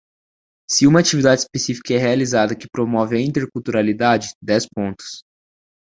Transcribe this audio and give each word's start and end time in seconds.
Se 0.67 0.87
uma 0.87 0.99
atividade 1.01 1.41
específica 1.41 1.93
é 1.93 1.97
realizada 1.99 2.55
que 2.55 2.65
promove 2.67 3.15
a 3.17 3.21
interculturalidade: 3.21 4.33
dez 4.41 4.65
pontos. 4.67 5.23